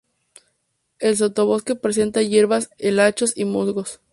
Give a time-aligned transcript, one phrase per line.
[0.97, 4.01] El sotobosque presenta hierbas, helechos y musgos.